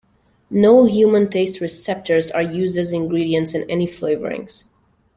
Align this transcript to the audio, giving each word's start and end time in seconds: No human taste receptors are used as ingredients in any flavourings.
No 0.49 0.85
human 0.85 1.29
taste 1.29 1.61
receptors 1.61 2.31
are 2.31 2.41
used 2.41 2.75
as 2.75 2.91
ingredients 2.91 3.53
in 3.53 3.69
any 3.69 3.85
flavourings. 3.85 4.63